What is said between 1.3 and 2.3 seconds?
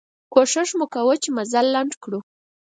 مزل لنډ کړو.